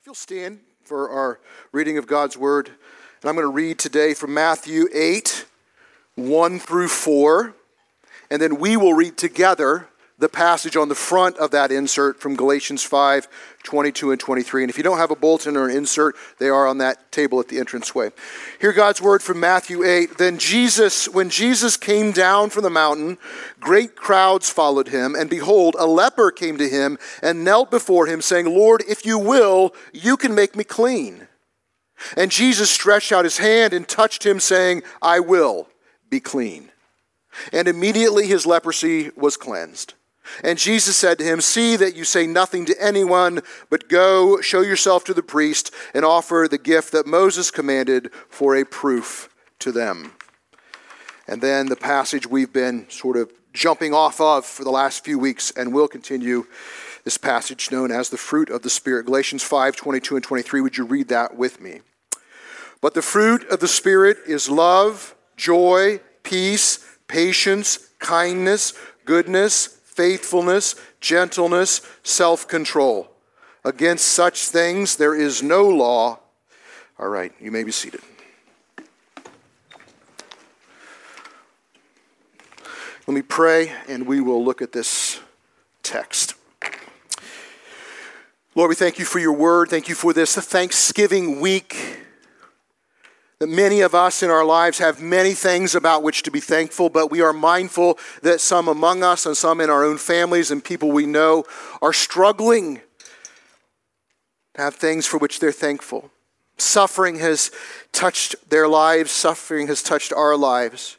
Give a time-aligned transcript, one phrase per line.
[0.00, 1.40] If you'll stand for our
[1.72, 5.44] reading of God's Word, and I'm going to read today from Matthew 8,
[6.14, 7.54] 1 through 4,
[8.30, 9.88] and then we will read together
[10.20, 13.26] the passage on the front of that insert from Galatians 5
[13.62, 14.62] 22 and 23.
[14.62, 17.40] And if you don't have a bulletin or an insert, they are on that table
[17.40, 18.10] at the entranceway.
[18.60, 20.16] Hear God's word from Matthew 8.
[20.16, 23.18] Then Jesus, when Jesus came down from the mountain,
[23.58, 25.14] great crowds followed him.
[25.14, 29.18] And behold, a leper came to him and knelt before him, saying, Lord, if you
[29.18, 31.28] will, you can make me clean.
[32.16, 35.68] And Jesus stretched out his hand and touched him, saying, I will
[36.08, 36.70] be clean.
[37.52, 39.94] And immediately his leprosy was cleansed.
[40.44, 44.60] And Jesus said to him, See that you say nothing to anyone, but go, show
[44.60, 49.28] yourself to the priest, and offer the gift that Moses commanded for a proof
[49.60, 50.12] to them.
[51.26, 55.18] And then the passage we've been sort of jumping off of for the last few
[55.18, 56.46] weeks, and will continue
[57.04, 59.06] this passage known as the fruit of the Spirit.
[59.06, 60.60] Galatians 5 22 and 23.
[60.60, 61.80] Would you read that with me?
[62.80, 68.72] But the fruit of the Spirit is love, joy, peace, patience, kindness,
[69.04, 73.10] goodness faithfulness, gentleness, self control.
[73.64, 76.20] Against such things there is no law.
[76.98, 78.00] All right, you may be seated.
[83.06, 85.20] Let me pray and we will look at this
[85.82, 86.34] text.
[88.54, 89.68] Lord, we thank you for your word.
[89.68, 91.89] Thank you for this Thanksgiving week
[93.40, 96.90] that many of us in our lives have many things about which to be thankful,
[96.90, 100.62] but we are mindful that some among us and some in our own families and
[100.62, 101.44] people we know
[101.80, 102.76] are struggling
[104.54, 106.10] to have things for which they're thankful.
[106.58, 107.50] Suffering has
[107.92, 110.98] touched their lives, suffering has touched our lives,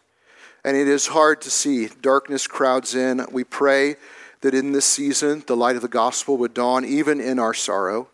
[0.65, 1.89] and it is hard to see.
[2.01, 3.23] Darkness crowds in.
[3.31, 3.97] We pray
[4.41, 8.07] that in this season, the light of the gospel would dawn even in our sorrow,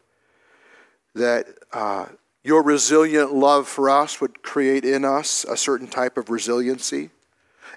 [1.16, 2.08] that uh,
[2.48, 7.10] your resilient love for us would create in us a certain type of resiliency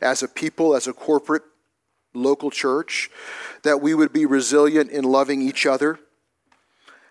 [0.00, 1.42] as a people, as a corporate
[2.14, 3.10] local church,
[3.64, 5.98] that we would be resilient in loving each other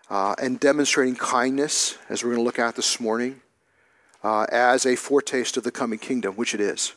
[0.09, 3.41] uh, and demonstrating kindness, as we're going to look at this morning,
[4.23, 6.93] uh, as a foretaste of the coming kingdom, which it is,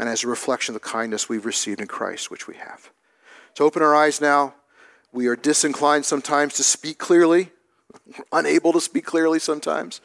[0.00, 2.90] and as a reflection of the kindness we've received in Christ, which we have.
[3.56, 4.54] So open our eyes now.
[5.12, 7.52] We are disinclined sometimes to speak clearly
[8.32, 10.00] unable to speak clearly sometimes.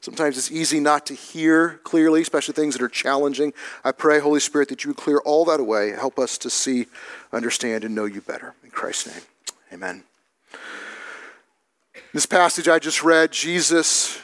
[0.00, 3.52] Sometimes it's easy not to hear clearly, especially things that are challenging.
[3.84, 5.90] I pray, Holy Spirit, that you would clear all that away.
[5.90, 6.86] Help us to see,
[7.32, 8.54] understand, and know you better.
[8.64, 9.22] In Christ's name,
[9.72, 10.04] amen.
[12.12, 14.20] This passage I just read, Jesus,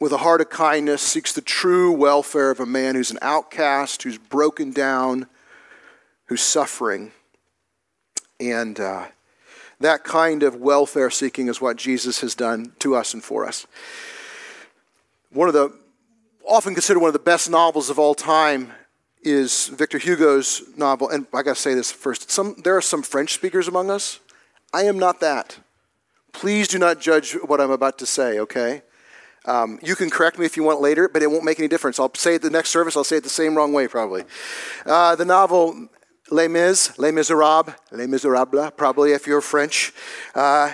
[0.00, 4.02] with a heart of kindness, seeks the true welfare of a man who's an outcast,
[4.02, 5.26] who's broken down,
[6.26, 7.12] who's suffering.
[8.38, 9.06] And uh,
[9.80, 13.66] that kind of welfare seeking is what Jesus has done to us and for us.
[15.32, 15.76] One of the,
[16.46, 18.72] often considered one of the best novels of all time
[19.22, 21.08] is Victor Hugo's novel.
[21.08, 22.30] And I got to say this first.
[22.30, 24.20] Some, there are some French speakers among us.
[24.72, 25.58] I am not that.
[26.32, 28.82] Please do not judge what I'm about to say, okay?
[29.46, 31.98] Um, you can correct me if you want later, but it won't make any difference.
[31.98, 34.24] I'll say it the next service, I'll say it the same wrong way, probably.
[34.84, 35.88] Uh, the novel
[36.30, 39.92] Les Mis, Les Miserables, Les Miserables, probably if you're French.
[40.34, 40.72] Uh,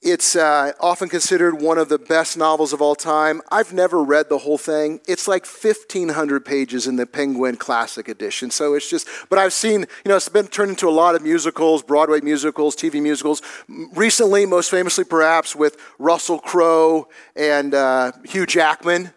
[0.00, 3.42] it's uh, often considered one of the best novels of all time.
[3.50, 5.00] I've never read the whole thing.
[5.08, 8.52] It's like 1,500 pages in the Penguin Classic Edition.
[8.52, 11.22] So it's just, but I've seen, you know, it's been turned into a lot of
[11.22, 13.42] musicals, Broadway musicals, TV musicals.
[13.66, 19.10] Recently, most famously perhaps with Russell Crowe and uh, Hugh Jackman.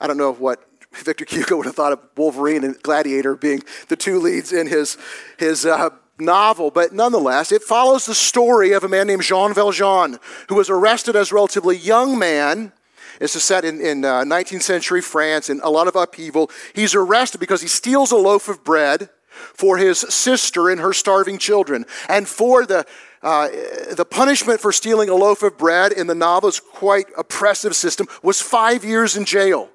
[0.00, 0.67] I don't know what
[1.04, 4.96] Victor Hugo would have thought of Wolverine and Gladiator being the two leads in his,
[5.38, 10.18] his uh, novel, but nonetheless, it follows the story of a man named Jean Valjean,
[10.48, 12.72] who was arrested as a relatively young man.
[13.20, 16.52] Is set in, in uh, 19th century France in a lot of upheaval.
[16.72, 21.38] He's arrested because he steals a loaf of bread for his sister and her starving
[21.38, 21.84] children.
[22.08, 22.86] And for the,
[23.20, 23.48] uh,
[23.90, 28.40] the punishment for stealing a loaf of bread in the novel's quite oppressive system was
[28.40, 29.68] five years in jail.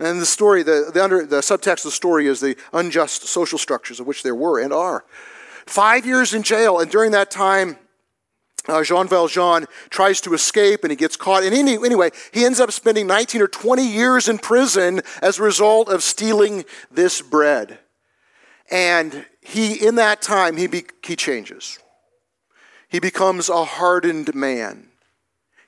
[0.00, 3.58] And the story, the, the, under, the subtext of the story is the unjust social
[3.58, 5.04] structures of which there were and are.
[5.66, 7.76] Five years in jail, and during that time,
[8.66, 11.42] uh, Jean Valjean tries to escape and he gets caught.
[11.42, 15.42] And any, anyway, he ends up spending 19 or 20 years in prison as a
[15.42, 17.78] result of stealing this bread.
[18.70, 21.78] And he, in that time, he, be, he changes.
[22.88, 24.89] He becomes a hardened man.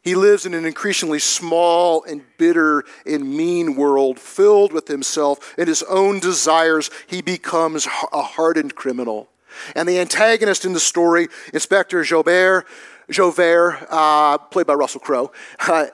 [0.03, 5.69] He lives in an increasingly small and bitter and mean world filled with himself and
[5.69, 6.91] his own desires.
[7.07, 9.29] He becomes a hardened criminal.
[9.77, 12.65] And the antagonist in the story, Inspector Jobert,
[13.11, 15.87] Javert, uh, played by Russell Crowe, uh,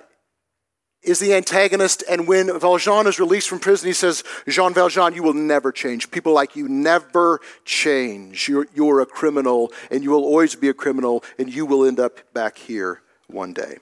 [1.03, 2.03] is the antagonist.
[2.09, 6.11] And when Valjean is released from prison, he says, Jean Valjean, you will never change.
[6.11, 8.49] People like you never change.
[8.49, 12.01] You're, you're a criminal, and you will always be a criminal, and you will end
[12.01, 13.79] up back here one day.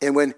[0.00, 0.34] And when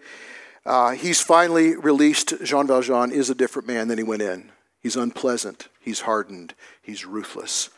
[0.64, 4.50] uh, he's finally released, Jean Valjean is a different man than he went in.
[4.80, 7.70] He's unpleasant, he's hardened, he's ruthless.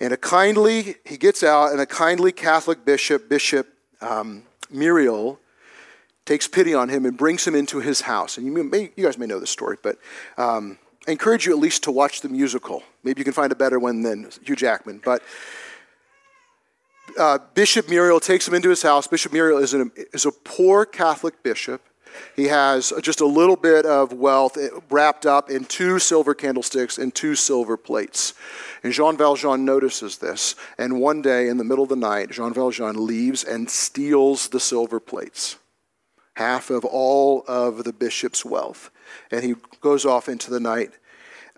[0.00, 3.68] And a kindly, he gets out, and a kindly Catholic bishop, Bishop
[4.00, 4.42] um,
[4.72, 5.38] Myriel,
[6.24, 8.38] takes pity on him and brings him into his house.
[8.38, 9.98] And you, may, you guys may know this story, but
[10.38, 12.82] um, I encourage you at least to watch the musical.
[13.02, 15.00] Maybe you can find a better one than Hugh Jackman.
[15.04, 15.22] But
[17.18, 19.06] uh, Bishop Myriel takes him into his house.
[19.06, 21.82] Bishop Myriel is, an, is a poor Catholic bishop
[22.36, 24.58] he has just a little bit of wealth
[24.90, 28.34] wrapped up in two silver candlesticks and two silver plates.
[28.82, 30.54] And Jean Valjean notices this.
[30.78, 34.60] And one day in the middle of the night, Jean Valjean leaves and steals the
[34.60, 35.56] silver plates,
[36.34, 38.90] half of all of the bishop's wealth.
[39.30, 40.92] And he goes off into the night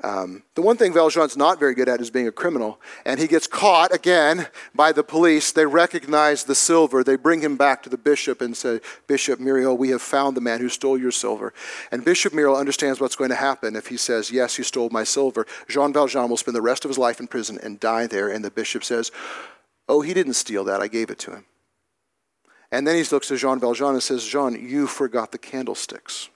[0.03, 3.27] um, the one thing Valjean's not very good at is being a criminal, and he
[3.27, 5.53] gets caught again by the police.
[5.53, 7.05] They recognize the silver.
[7.05, 10.41] They bring him back to the bishop and say, Bishop Myriel, we have found the
[10.41, 11.55] man who stole your silver.
[11.93, 15.05] And Bishop Myriel understands what's going to happen if he says, Yes, you stole my
[15.05, 15.47] silver.
[15.69, 18.29] Jean Valjean will spend the rest of his life in prison and die there.
[18.29, 19.13] And the bishop says,
[19.89, 20.81] Oh, he didn't steal that.
[20.81, 21.45] I gave it to him.
[22.73, 26.29] And then he looks at Jean Valjean and says, Jean, you forgot the candlesticks.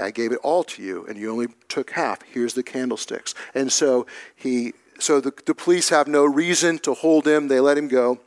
[0.00, 2.22] I gave it all to you, and you only took half.
[2.22, 3.34] Here's the candlesticks.
[3.54, 7.48] And so he, so the, the police have no reason to hold him.
[7.48, 8.20] They let him go.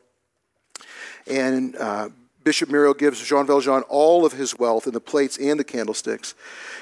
[1.27, 2.09] And uh,
[2.43, 6.33] Bishop Myriel gives Jean Valjean all of his wealth and the plates and the candlesticks.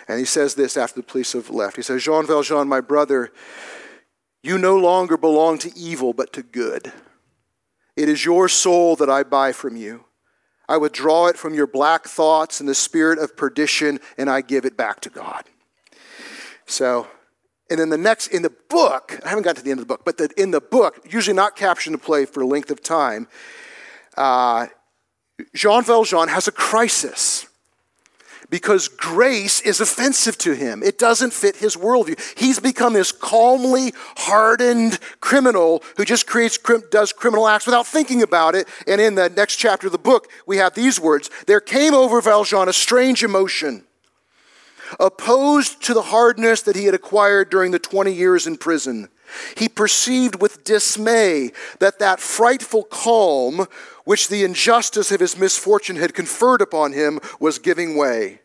[0.07, 1.75] And he says this after the police have left.
[1.75, 3.31] He says, Jean Valjean, my brother,
[4.41, 6.93] you no longer belong to evil, but to good.
[7.95, 10.05] It is your soul that I buy from you.
[10.69, 14.65] I withdraw it from your black thoughts and the spirit of perdition, and I give
[14.65, 15.45] it back to God.
[16.67, 17.07] So,
[17.71, 19.91] and then the next, in the book, I haven't got to the end of the
[19.91, 23.27] book, but the, in the book, usually not captioned to play for length of time,
[24.15, 24.67] uh,
[25.55, 27.38] Jean Valjean has a crisis
[28.49, 30.81] because grace is offensive to him.
[30.81, 32.19] It doesn't fit his worldview.
[32.37, 36.57] He's become this calmly hardened criminal who just creates,
[36.89, 38.67] does criminal acts without thinking about it.
[38.87, 42.21] And in the next chapter of the book, we have these words There came over
[42.21, 43.83] Valjean a strange emotion,
[44.99, 49.09] opposed to the hardness that he had acquired during the 20 years in prison.
[49.55, 53.67] He perceived with dismay that that frightful calm
[54.05, 58.41] which the injustice of his misfortune had conferred upon him was giving way.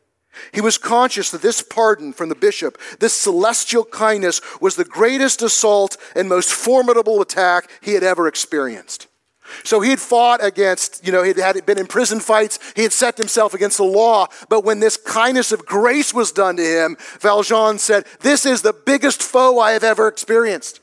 [0.52, 5.42] He was conscious that this pardon from the bishop, this celestial kindness, was the greatest
[5.42, 9.06] assault and most formidable attack he had ever experienced.
[9.62, 12.92] So he had fought against, you know, he had been in prison fights, he had
[12.92, 14.26] set himself against the law.
[14.48, 18.72] But when this kindness of grace was done to him, Valjean said, This is the
[18.72, 20.80] biggest foe I have ever experienced.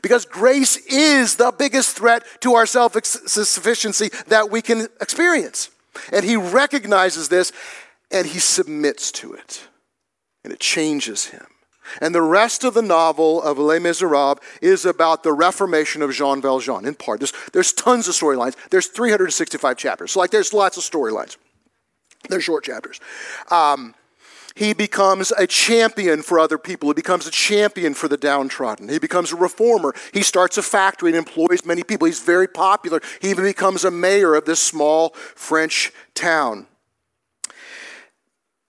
[0.00, 5.70] Because grace is the biggest threat to our self sufficiency that we can experience.
[6.12, 7.52] And he recognizes this
[8.10, 9.68] and he submits to it.
[10.44, 11.46] And it changes him.
[12.00, 16.40] And the rest of the novel of Les Miserables is about the reformation of Jean
[16.40, 17.20] Valjean, in part.
[17.20, 18.56] There's, there's tons of storylines.
[18.70, 20.12] There's 365 chapters.
[20.12, 21.36] So, like, there's lots of storylines.
[22.28, 23.00] They're short chapters.
[23.50, 23.94] Um,
[24.54, 26.90] he becomes a champion for other people.
[26.90, 28.88] He becomes a champion for the downtrodden.
[28.88, 29.94] He becomes a reformer.
[30.12, 32.06] He starts a factory and employs many people.
[32.06, 33.00] He's very popular.
[33.20, 36.66] He even becomes a mayor of this small French town.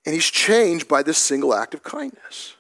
[0.06, 2.56] And he's changed by this single act of kindness.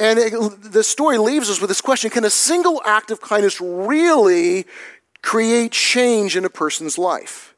[0.00, 3.60] And it, the story leaves us with this question Can a single act of kindness
[3.60, 4.66] really
[5.22, 7.54] create change in a person's life?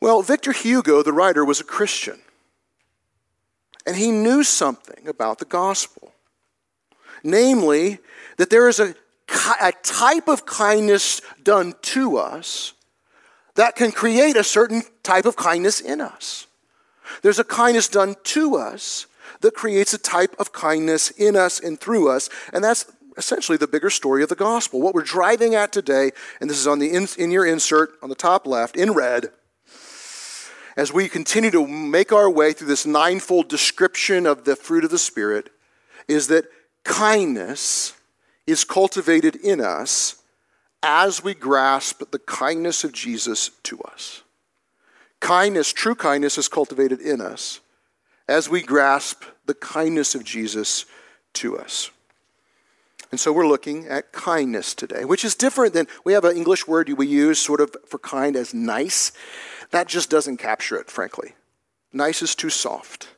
[0.00, 2.20] Well, Victor Hugo, the writer, was a Christian.
[3.86, 6.12] And he knew something about the gospel.
[7.22, 7.98] Namely,
[8.38, 8.94] that there is a,
[9.60, 12.72] a type of kindness done to us
[13.56, 16.46] that can create a certain type of kindness in us.
[17.20, 19.06] There's a kindness done to us
[19.40, 23.66] that creates a type of kindness in us and through us, and that's essentially the
[23.66, 24.80] bigger story of the gospel.
[24.80, 28.08] What we're driving at today, and this is on the in, in your insert on
[28.08, 29.30] the top left in red,
[30.76, 34.90] as we continue to make our way through this ninefold description of the fruit of
[34.90, 35.50] the Spirit,
[36.08, 36.46] is that
[36.84, 37.94] kindness
[38.46, 40.22] is cultivated in us
[40.82, 44.22] as we grasp the kindness of Jesus to us.
[45.20, 47.60] Kindness, true kindness, is cultivated in us
[48.30, 50.86] as we grasp the kindness of Jesus
[51.32, 51.90] to us.
[53.10, 56.68] And so we're looking at kindness today, which is different than we have an English
[56.68, 59.10] word we use sort of for kind as nice.
[59.72, 61.34] That just doesn't capture it, frankly.
[61.92, 63.08] Nice is too soft.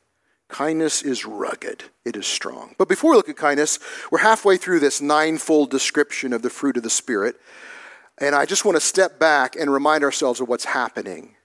[0.47, 2.73] Kindness is rugged, it is strong.
[2.79, 3.77] But before we look at kindness,
[4.11, 7.35] we're halfway through this ninefold description of the fruit of the Spirit.
[8.17, 11.35] And I just want to step back and remind ourselves of what's happening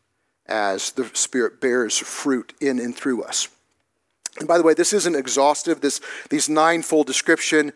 [0.47, 3.49] as the Spirit bears fruit in and through us.
[4.39, 5.81] And by the way, this isn't exhaustive.
[5.81, 7.73] This these ninefold description.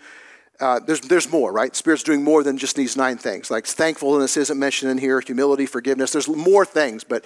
[0.61, 1.75] Uh, there's there's more, right?
[1.75, 3.51] Spirit's doing more than just these nine things.
[3.51, 5.21] Like thankfulness isn't mentioned in here.
[5.21, 6.13] Humility, forgiveness.
[6.13, 7.25] There's more things, but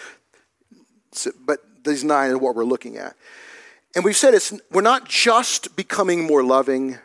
[1.46, 3.14] but these nine are what we're looking at.
[3.94, 6.98] And we've said it's, we're not just becoming more loving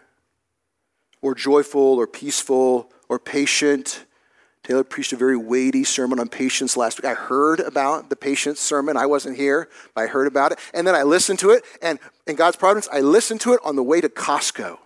[1.21, 4.05] or joyful or peaceful or patient.
[4.71, 7.03] Taylor preached a very weighty sermon on patience last week.
[7.03, 8.95] I heard about the patience sermon.
[8.95, 10.59] I wasn't here, but I heard about it.
[10.73, 13.75] And then I listened to it, and in God's providence, I listened to it on
[13.75, 14.77] the way to Costco.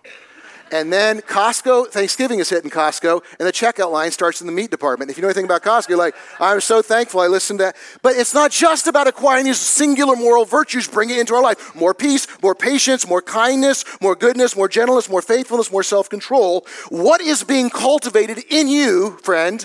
[0.72, 4.72] And then Costco, Thanksgiving is hitting Costco, and the checkout line starts in the meat
[4.72, 5.08] department.
[5.08, 7.76] If you know anything about Costco, you're like, I'm so thankful I listened to that.
[8.02, 11.76] But it's not just about acquiring these singular moral virtues, bring it into our life.
[11.76, 16.66] More peace, more patience, more kindness, more goodness, more gentleness, more faithfulness, more self control.
[16.88, 19.64] What is being cultivated in you, friend,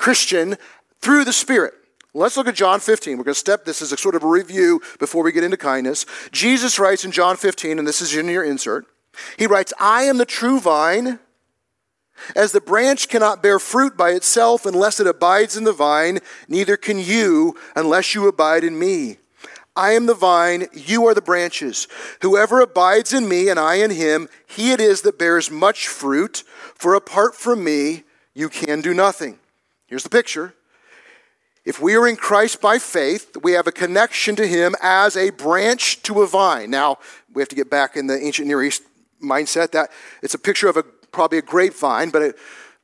[0.00, 0.56] Christian,
[1.02, 1.74] through the Spirit?
[2.14, 3.18] Let's look at John 15.
[3.18, 5.58] We're going to step, this is a sort of a review before we get into
[5.58, 6.06] kindness.
[6.32, 8.86] Jesus writes in John 15, and this is in your insert.
[9.38, 11.20] He writes, I am the true vine.
[12.34, 16.76] As the branch cannot bear fruit by itself unless it abides in the vine, neither
[16.76, 19.18] can you unless you abide in me.
[19.76, 21.88] I am the vine, you are the branches.
[22.22, 26.42] Whoever abides in me and I in him, he it is that bears much fruit,
[26.74, 28.04] for apart from me,
[28.34, 29.38] you can do nothing.
[29.90, 30.54] Here's the picture.
[31.64, 35.30] If we are in Christ by faith, we have a connection to him as a
[35.30, 36.70] branch to a vine.
[36.70, 36.98] Now,
[37.34, 38.82] we have to get back in the ancient Near East
[39.20, 39.90] mindset that
[40.22, 42.36] it's a picture of a probably a grapevine, but it,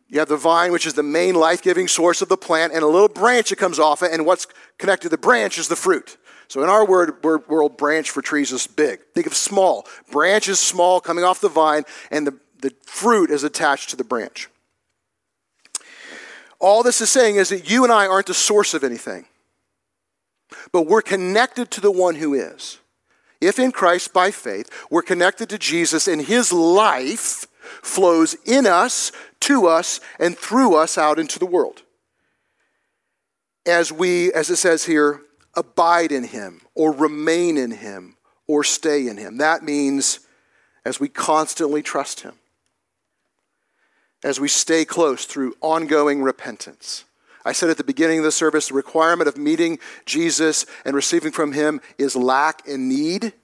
[0.08, 2.82] you have the vine, which is the main life giving source of the plant, and
[2.82, 5.76] a little branch that comes off it, and what's connected to the branch is the
[5.76, 6.16] fruit.
[6.48, 8.98] So in our word, world, branch for trees is big.
[9.14, 9.86] Think of small.
[10.10, 14.04] Branch is small coming off the vine, and the, the fruit is attached to the
[14.04, 14.48] branch.
[16.66, 19.26] All this is saying is that you and I aren't the source of anything,
[20.72, 22.80] but we're connected to the one who is.
[23.40, 27.46] If in Christ by faith, we're connected to Jesus and his life
[27.82, 31.82] flows in us, to us, and through us out into the world.
[33.64, 35.20] As we, as it says here,
[35.54, 38.16] abide in him or remain in him
[38.48, 39.38] or stay in him.
[39.38, 40.18] That means
[40.84, 42.34] as we constantly trust him,
[44.26, 47.04] as we stay close through ongoing repentance.
[47.44, 51.30] I said at the beginning of the service the requirement of meeting Jesus and receiving
[51.30, 53.34] from him is lack and need.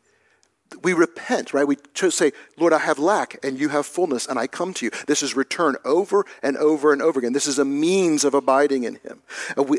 [0.83, 1.69] We repent, right?
[1.69, 4.91] We say, Lord, I have lack and you have fullness and I come to you.
[5.07, 7.33] This is return over and over and over again.
[7.33, 9.23] This is a means of abiding in him.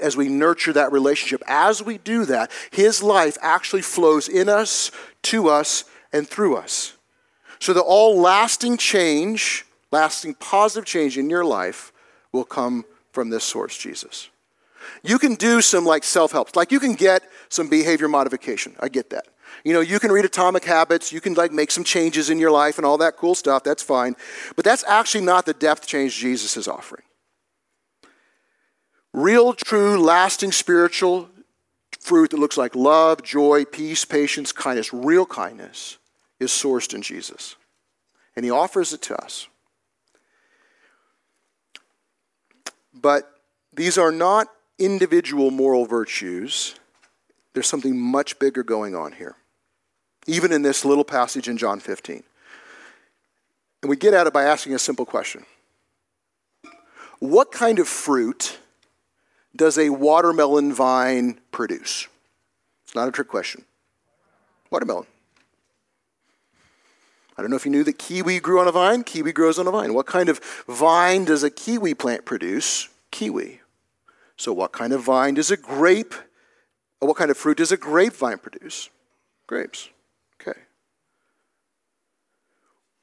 [0.01, 4.89] As we nurture that relationship, as we do that, his life actually flows in us,
[5.23, 5.83] to us,
[6.13, 6.93] and through us.
[7.59, 11.93] So that all lasting change, lasting positive change in your life
[12.33, 14.29] will come from this source, Jesus.
[15.03, 18.75] You can do some like self help, like you can get some behavior modification.
[18.79, 19.27] I get that.
[19.63, 22.51] You know, you can read Atomic Habits, you can like make some changes in your
[22.51, 23.63] life and all that cool stuff.
[23.63, 24.15] That's fine.
[24.55, 27.03] But that's actually not the depth change Jesus is offering.
[29.13, 31.29] Real, true, lasting spiritual
[31.99, 35.99] fruit that looks like love, joy, peace, patience, kindness, real kindness
[36.39, 37.55] is sourced in Jesus.
[38.35, 39.47] And he offers it to us.
[42.93, 43.29] But
[43.73, 44.47] these are not
[44.77, 46.75] individual moral virtues.
[47.53, 49.35] There's something much bigger going on here,
[50.27, 52.23] even in this little passage in John 15.
[53.81, 55.45] And we get at it by asking a simple question
[57.19, 58.59] What kind of fruit
[59.55, 62.07] does a watermelon vine produce?
[62.85, 63.65] It's not a trick question.
[64.71, 65.05] Watermelon.
[67.37, 69.03] I don't know if you knew that kiwi grew on a vine.
[69.03, 69.93] Kiwi grows on a vine.
[69.93, 72.89] What kind of vine does a kiwi plant produce?
[73.11, 73.61] Kiwi.
[74.37, 76.13] So, what kind of vine does a grape,
[76.99, 78.89] or what kind of fruit does a grapevine produce?
[79.47, 79.89] Grapes.
[80.41, 80.59] Okay.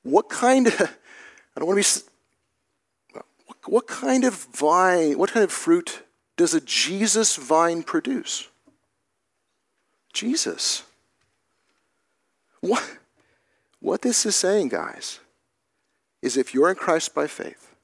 [0.02, 2.04] What kind of, I don't want to be,
[3.12, 6.02] what, what kind of vine, what kind of fruit
[6.36, 8.48] does a Jesus vine produce?
[10.12, 10.82] Jesus.
[12.60, 12.82] What?
[13.80, 15.20] What this is saying, guys,
[16.22, 17.74] is if you're in Christ by faith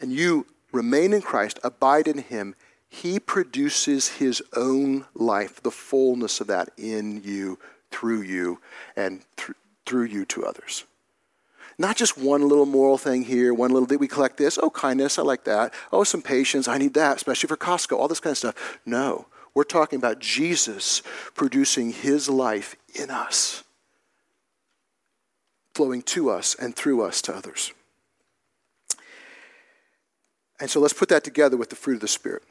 [0.00, 2.56] and you remain in Christ, abide in Him,
[2.88, 7.58] He produces His own life, the fullness of that in you,
[7.90, 8.60] through you,
[8.96, 9.56] and th-
[9.86, 10.84] through you to others.
[11.78, 15.18] Not just one little moral thing here, one little, did we collect this, oh, kindness,
[15.18, 15.72] I like that.
[15.92, 18.78] Oh, some patience, I need that, especially for Costco, all this kind of stuff.
[18.84, 21.02] No, we're talking about Jesus
[21.34, 23.64] producing his life in us,
[25.80, 27.72] flowing to us and through us to others.
[30.60, 32.42] And so let's put that together with the fruit of the Spirit.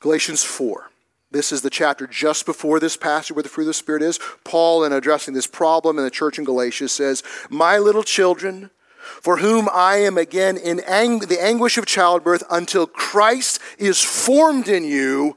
[0.00, 0.90] Galatians 4.
[1.30, 4.18] This is the chapter just before this passage where the fruit of the Spirit is.
[4.42, 9.36] Paul, in addressing this problem in the church in Galatia, says, My little children, for
[9.36, 14.82] whom I am again in ang- the anguish of childbirth until Christ is formed in
[14.82, 15.36] you.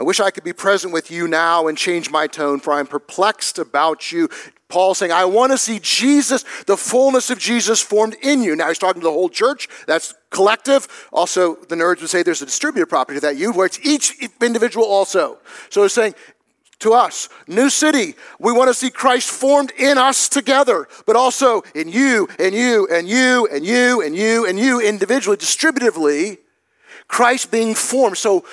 [0.00, 2.86] I wish I could be present with you now and change my tone, for I'm
[2.86, 4.30] perplexed about you.
[4.68, 8.56] Paul saying, I want to see Jesus, the fullness of Jesus formed in you.
[8.56, 9.68] Now he's talking to the whole church.
[9.86, 10.88] That's collective.
[11.12, 14.26] Also, the nerds would say there's a distributive property to that you, where it's each
[14.40, 15.36] individual also.
[15.68, 16.14] So he's saying,
[16.78, 21.60] to us, New City, we want to see Christ formed in us together, but also
[21.74, 26.38] in you and you and you and you and you and you individually, distributively,
[27.10, 28.16] Christ being formed.
[28.16, 28.44] So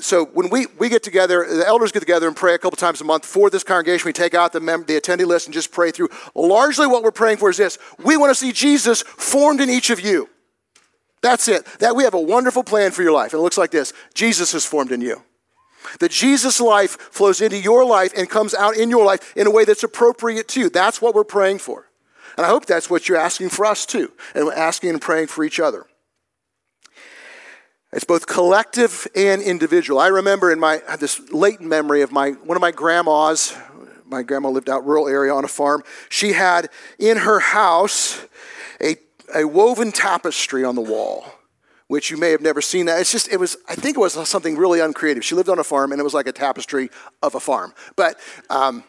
[0.00, 3.00] so when we, we get together, the elders get together and pray a couple times
[3.00, 4.06] a month for this congregation.
[4.06, 6.08] We take out the, mem- the attendee list and just pray through.
[6.34, 7.78] Largely what we're praying for is this.
[8.02, 10.28] We want to see Jesus formed in each of you.
[11.22, 11.64] That's it.
[11.80, 13.32] That we have a wonderful plan for your life.
[13.32, 13.92] And it looks like this.
[14.14, 15.22] Jesus is formed in you.
[16.00, 19.50] That Jesus' life flows into your life and comes out in your life in a
[19.50, 20.68] way that's appropriate to you.
[20.68, 21.88] That's what we're praying for.
[22.36, 25.42] And I hope that's what you're asking for us too, and asking and praying for
[25.42, 25.86] each other.
[27.92, 30.00] It's both collective and individual.
[30.00, 33.56] I remember in my this latent memory of my one of my grandmas.
[34.04, 35.82] My grandma lived out rural area on a farm.
[36.08, 38.24] She had in her house
[38.80, 38.96] a,
[39.34, 41.24] a woven tapestry on the wall,
[41.88, 43.00] which you may have never seen that.
[43.00, 45.24] It's just it was I think it was something really uncreative.
[45.24, 46.90] She lived on a farm and it was like a tapestry
[47.22, 48.18] of a farm, but
[48.50, 48.84] um,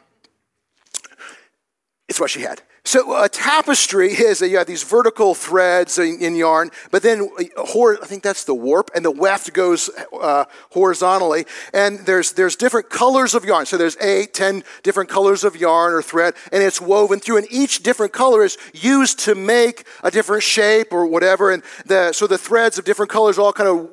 [2.08, 2.62] it's what she had.
[2.88, 7.30] So a tapestry is that you have these vertical threads in, in yarn, but then
[7.38, 11.46] I think that's the warp, and the weft goes uh, horizontally.
[11.74, 13.66] And there's there's different colors of yarn.
[13.66, 17.40] So there's eight, ten different colors of yarn or thread, and it's woven through.
[17.40, 21.52] And each different color is used to make a different shape or whatever.
[21.52, 23.90] And the, so the threads of different colors all kind of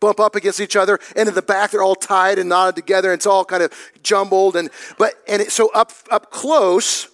[0.00, 3.10] bump up against each other and in the back they're all tied and knotted together
[3.12, 4.68] and it's all kind of jumbled and
[4.98, 7.13] but and it, so up up close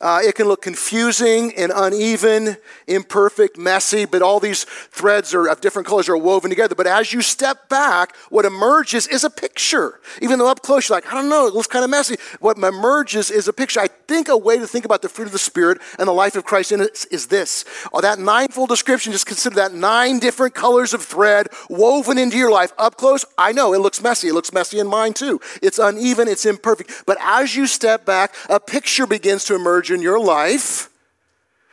[0.00, 2.56] uh, it can look confusing and uneven,
[2.86, 6.74] imperfect, messy, but all these threads are of different colors are woven together.
[6.74, 10.00] But as you step back, what emerges is a picture.
[10.20, 12.16] Even though up close you're like, I don't know, it looks kind of messy.
[12.40, 13.80] What emerges is a picture.
[13.80, 16.36] I think a way to think about the fruit of the Spirit and the life
[16.36, 17.64] of Christ in it is this.
[17.92, 22.50] Oh, that ninefold description, just consider that nine different colors of thread woven into your
[22.50, 22.72] life.
[22.78, 24.28] Up close, I know it looks messy.
[24.28, 25.40] It looks messy in mine too.
[25.62, 27.04] It's uneven, it's imperfect.
[27.06, 30.88] But as you step back, a picture begins to emerge in your life.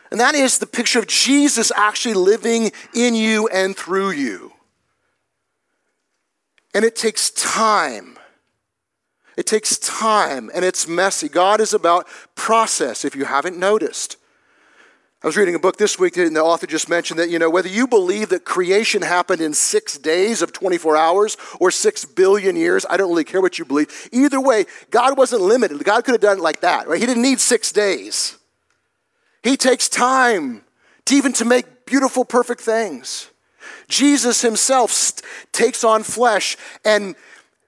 [0.09, 4.53] And that is the picture of Jesus actually living in you and through you.
[6.73, 8.17] And it takes time.
[9.38, 11.29] It takes time and it's messy.
[11.29, 14.17] God is about process, if you haven't noticed.
[15.23, 17.49] I was reading a book this week, and the author just mentioned that, you know,
[17.49, 22.57] whether you believe that creation happened in six days of 24 hours or six billion
[22.57, 24.09] years, I don't really care what you believe.
[24.12, 25.81] Either way, God wasn't limited.
[25.86, 26.99] God could have done it like that, right?
[26.99, 28.38] He didn't need six days.
[29.43, 30.65] He takes time
[31.05, 33.29] to even to make beautiful, perfect things.
[33.88, 35.13] Jesus himself
[35.53, 37.15] takes on flesh and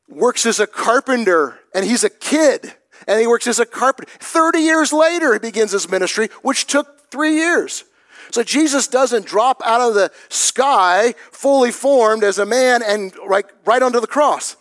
[0.10, 2.74] works as a carpenter, and he's a kid,
[3.08, 4.12] and he works as a carpenter.
[4.20, 7.86] 30 years later, he begins his ministry, which took three years.
[8.32, 13.46] So Jesus doesn't drop out of the sky fully formed as a man and right,
[13.64, 14.58] right onto the cross.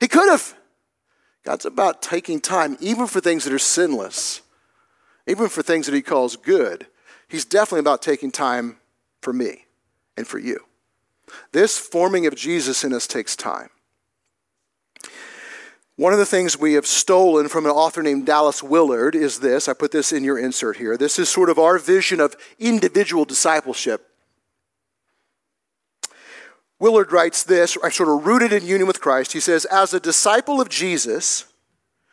[0.00, 0.54] He could have.
[1.42, 4.42] God's about taking time, even for things that are sinless,
[5.26, 6.86] even for things that he calls good.
[7.26, 8.76] He's definitely about taking time
[9.22, 9.64] for me
[10.18, 10.66] and for you.
[11.52, 13.70] This forming of Jesus in us takes time.
[16.00, 19.68] One of the things we have stolen from an author named Dallas Willard is this.
[19.68, 20.96] I put this in your insert here.
[20.96, 24.08] This is sort of our vision of individual discipleship.
[26.78, 29.34] Willard writes this, sort of rooted in union with Christ.
[29.34, 31.44] He says, As a disciple of Jesus,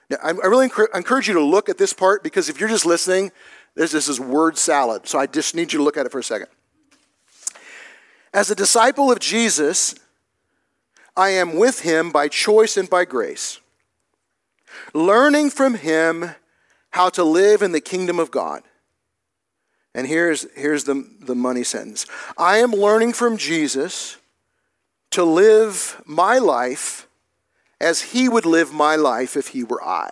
[0.09, 3.31] now I really encourage you to look at this part because if you're just listening,
[3.73, 5.07] this, this is word salad.
[5.07, 6.47] So I just need you to look at it for a second.
[8.33, 9.95] As a disciple of Jesus,
[11.15, 13.61] I am with him by choice and by grace
[14.93, 16.31] learning from him
[16.91, 18.63] how to live in the kingdom of God.
[19.93, 22.05] And here's, here's the, the money sentence
[22.37, 24.17] I am learning from Jesus
[25.11, 27.07] to live my life
[27.79, 30.09] as he would live my life if he were I.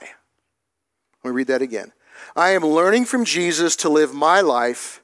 [1.24, 1.92] Let me read that again.
[2.36, 5.02] I am learning from Jesus to live my life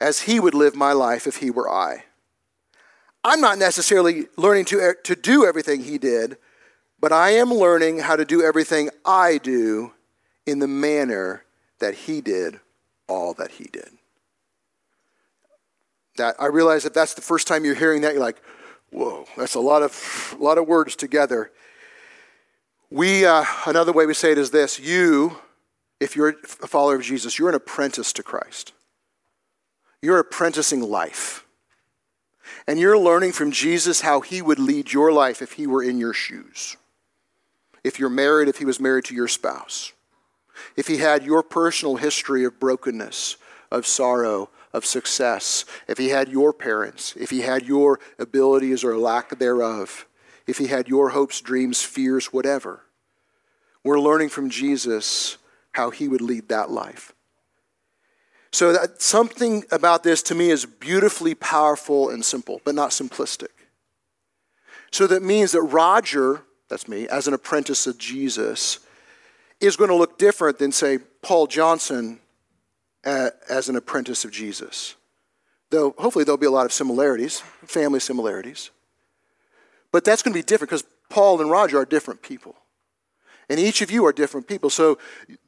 [0.00, 2.04] as he would live my life if he were I.
[3.22, 6.36] I'm not necessarily learning to, to do everything he did,
[7.00, 9.92] but I am learning how to do everything I do
[10.46, 11.44] in the manner
[11.78, 12.60] that he did
[13.08, 13.90] all that he did.
[16.16, 18.40] That I realize that that's the first time you're hearing that, you're like,
[18.90, 21.50] whoa, that's a lot of, a lot of words together.
[22.90, 25.38] We, uh, another way we say it is this you,
[26.00, 28.72] if you're a follower of Jesus, you're an apprentice to Christ.
[30.00, 31.46] You're apprenticing life.
[32.66, 35.98] And you're learning from Jesus how he would lead your life if he were in
[35.98, 36.76] your shoes.
[37.84, 39.92] If you're married, if he was married to your spouse.
[40.76, 43.36] If he had your personal history of brokenness,
[43.70, 48.96] of sorrow, of success, if he had your parents, if he had your abilities or
[48.96, 50.06] lack thereof,
[50.46, 52.82] if he had your hopes, dreams, fears, whatever.
[53.82, 55.36] We're learning from Jesus
[55.72, 57.12] how he would lead that life.
[58.52, 63.48] So that something about this to me is beautifully powerful and simple, but not simplistic.
[64.92, 68.80] So that means that Roger, that's me, as an apprentice of Jesus,
[69.60, 72.20] is going to look different than, say, Paul Johnson
[73.04, 74.94] as an apprentice of Jesus.
[75.70, 78.70] Though hopefully there'll be a lot of similarities, family similarities.
[79.92, 82.56] But that's going to be different because Paul and Roger are different people.
[83.48, 84.70] And each of you are different people.
[84.70, 84.98] So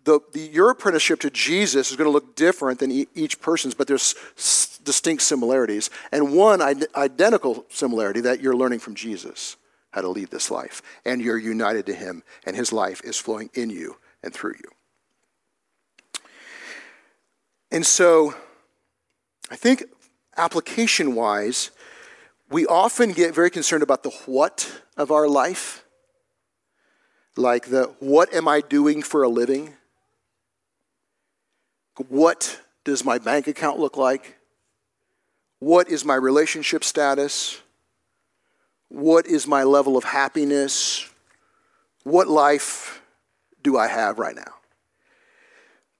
[0.05, 3.75] the, the, your apprenticeship to Jesus is going to look different than e- each person's,
[3.75, 5.89] but there's s- distinct similarities.
[6.13, 9.57] And one identical similarity that you're learning from Jesus
[9.97, 10.83] how to lead this life.
[11.07, 16.21] And you're united to him, and his life is flowing in you and through you.
[17.71, 18.35] And so
[19.51, 19.85] I think
[20.37, 21.71] application wise,
[22.51, 25.83] we often get very concerned about the what of our life
[27.39, 29.75] like the what am I doing for a living?
[32.09, 34.37] What does my bank account look like?
[35.59, 37.61] What is my relationship status?
[38.89, 41.09] What is my level of happiness?
[42.05, 43.03] What life
[43.63, 44.55] do I have right now?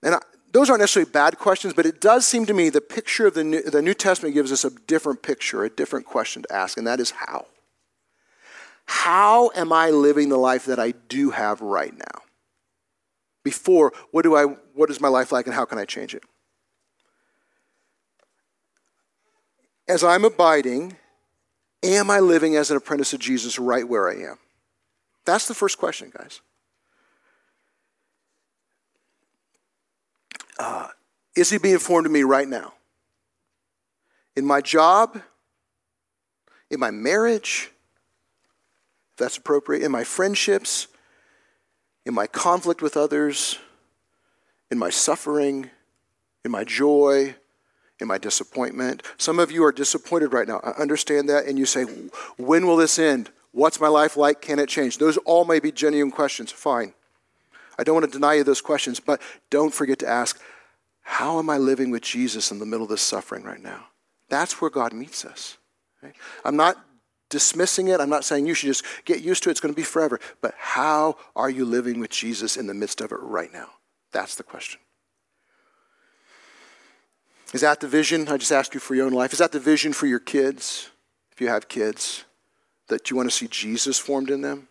[0.03, 0.19] And I,
[0.53, 3.45] those aren't necessarily bad questions, but it does seem to me the picture of the
[3.45, 6.87] New, the New Testament gives us a different picture, a different question to ask, and
[6.87, 7.47] that is how.
[8.87, 12.23] How am I living the life that I do have right now?
[13.43, 14.45] Before, what, do I,
[14.75, 16.23] what is my life like and how can I change it?
[19.89, 20.97] As I'm abiding,
[21.95, 24.39] am I living as an apprentice of Jesus right where I am?
[25.25, 26.41] That's the first question, guys.
[30.59, 30.89] Uh,
[31.37, 32.75] is he being formed in me right now?
[34.37, 35.21] In my job?
[36.71, 37.71] In my marriage?
[39.17, 40.89] if that's appropriate, in my friendships,
[42.05, 43.59] in my conflict with others,
[44.71, 45.71] in my suffering,
[46.45, 47.35] in my joy,
[48.01, 49.03] in my disappointment.
[49.17, 50.61] Some of you are disappointed right now.
[50.63, 51.85] I understand that, and you say,
[52.37, 53.31] When will this end?
[53.53, 54.43] What's my life like?
[54.43, 54.99] Can it change?
[54.99, 56.53] Those all may be genuine questions.
[56.53, 56.93] Fine.
[57.79, 60.41] I don't want to deny you those questions, but don't forget to ask,
[61.03, 63.87] How am I living with Jesus in the middle of this suffering right now?
[64.29, 65.57] That's where God meets us.
[66.45, 66.77] I'm not
[67.29, 68.01] dismissing it.
[68.01, 70.21] I'm not saying you should just get used to it, it's going to be forever.
[70.41, 73.71] But how are you living with Jesus in the midst of it right now?
[74.13, 74.81] That's the question.
[77.53, 78.29] Is that the vision?
[78.29, 79.33] I just ask you for your own life.
[79.33, 80.91] Is that the vision for your kids,
[81.33, 82.25] if you have kids,
[82.89, 84.69] that you want to see Jesus formed in them?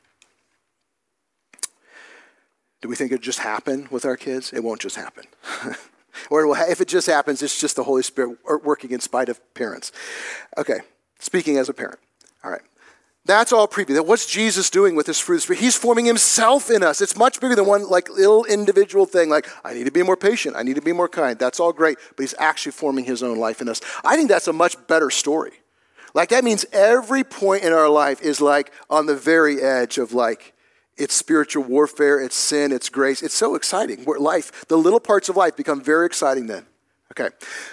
[2.82, 4.54] Do we think it just happen with our kids?
[4.54, 5.26] It won't just happen.
[6.30, 9.92] or if it just happens, it's just the Holy Spirit working in spite of parents.
[10.58, 10.82] Okay,
[11.20, 12.00] speaking as a parent.
[12.44, 12.62] All right.
[13.26, 14.06] That's all preview.
[14.06, 15.62] What's Jesus doing with this fruit of the Spirit?
[15.62, 17.02] He's forming himself in us.
[17.02, 20.16] It's much bigger than one like little individual thing, like, I need to be more
[20.16, 21.40] patient, I need to be more kind.
[21.40, 23.82] That's all great, but he's actually forming his own life in us.
[24.04, 25.54] I think that's a much better story.
[26.14, 30.14] Like that means every point in our life is like on the very edge of
[30.14, 30.54] like
[30.98, 33.22] it's spiritual warfare, it's sin, it's grace.
[33.22, 34.06] It's so exciting.
[34.06, 36.66] life, the little parts of life become very exciting then.
[37.12, 37.30] Okay,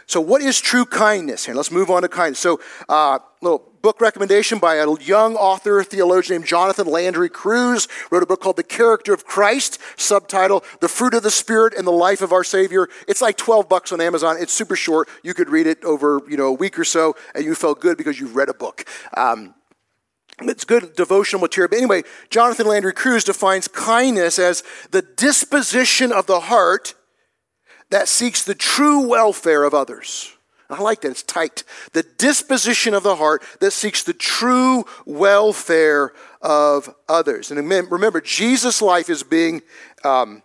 [0.07, 1.47] so what is true kindness?
[1.47, 2.39] Here, let's move on to kindness.
[2.39, 8.23] So, uh, little book recommendation by a young author, theologian named Jonathan Landry Cruz, wrote
[8.23, 11.93] a book called The Character of Christ, subtitle The Fruit of the Spirit and the
[11.93, 12.89] Life of Our Savior.
[13.09, 14.37] It's like 12 bucks on Amazon.
[14.39, 15.09] It's super short.
[15.23, 17.99] You could read it over, you know, a week or so, and you felt good
[17.99, 18.85] because you've read a book.
[19.17, 19.55] Um,
[20.41, 21.69] it's good devotional material.
[21.69, 26.95] But anyway, Jonathan Landry Cruz defines kindness as the disposition of the heart
[27.91, 30.33] that seeks the true welfare of others.
[30.73, 31.65] I like that, it's tight.
[31.93, 37.51] The disposition of the heart that seeks the true welfare of others.
[37.51, 39.63] And remember, Jesus' life is being
[40.03, 40.43] um,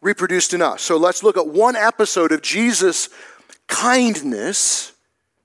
[0.00, 0.82] reproduced in us.
[0.82, 3.08] So let's look at one episode of Jesus'
[3.66, 4.92] kindness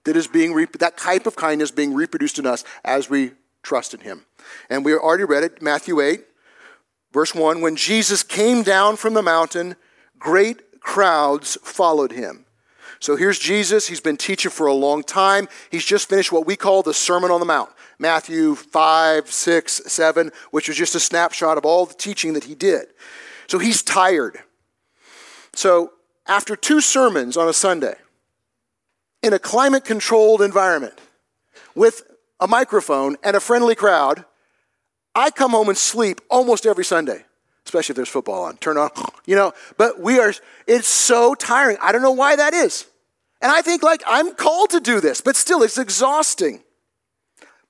[0.04, 3.32] that is being that type of kindness being reproduced in us as we
[3.64, 4.26] trust in him.
[4.70, 6.24] And we already read it, Matthew 8,
[7.12, 7.62] verse 1.
[7.62, 9.76] When Jesus came down from the mountain,
[10.20, 12.45] great crowds followed him.
[13.00, 13.88] So here's Jesus.
[13.88, 15.48] He's been teaching for a long time.
[15.72, 17.70] He's just finished what we call the Sermon on the Mount.
[18.00, 22.56] Matthew 5, 6, 7, which was just a snapshot of all the teaching that he
[22.56, 22.88] did.
[23.48, 24.40] So he's tired.
[25.54, 25.94] So
[26.28, 27.96] after two sermons on a Sunday,
[29.22, 31.00] in a climate controlled environment,
[31.74, 32.04] with
[32.40, 34.26] a microphone and a friendly crowd,
[35.14, 37.26] I come home and sleep almost every Sunday,
[37.66, 38.58] especially if there's football on.
[38.58, 38.90] Turn on,
[39.26, 40.34] you know, but we are,
[40.68, 41.78] it's so tiring.
[41.82, 42.86] I don't know why that is.
[43.42, 46.64] And I think, like, I'm called to do this, but still, it's exhausting.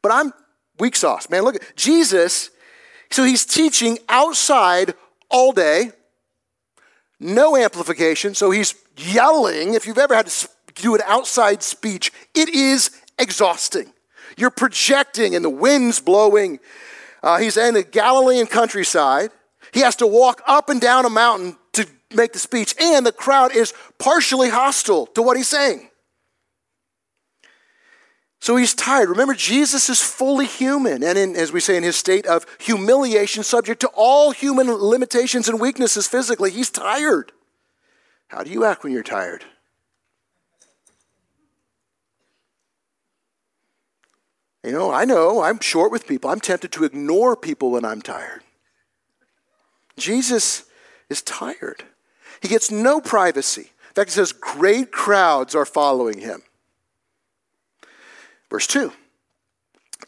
[0.02, 0.34] But I'm
[0.80, 1.44] weak sauce, man.
[1.44, 2.52] Look at Jesus.
[3.12, 4.94] So he's teaching outside
[5.30, 5.92] all day,
[7.20, 8.36] no amplification.
[8.36, 9.74] So he's yelling.
[9.74, 13.92] If you've ever had to do an outside speech, it is exhausting.
[14.38, 16.60] You're projecting, and the wind's blowing.
[17.24, 19.32] Uh, he's in the Galilean countryside.
[19.76, 21.86] He has to walk up and down a mountain to
[22.16, 25.90] make the speech, and the crowd is partially hostile to what he's saying.
[28.40, 29.10] So he's tired.
[29.10, 33.44] Remember, Jesus is fully human, and in, as we say, in his state of humiliation,
[33.44, 36.52] subject to all human limitations and weaknesses physically.
[36.52, 37.34] He's tired.
[38.30, 39.44] How do you act when you're tired?
[44.64, 46.30] You know, I know I'm short with people.
[46.30, 48.45] I'm tempted to ignore people when I'm tired.
[49.98, 50.66] Jesus
[51.10, 51.84] is tired.
[52.42, 53.62] He gets no privacy.
[53.62, 56.42] In fact, it says great crowds are following him.
[58.50, 58.92] Verse 2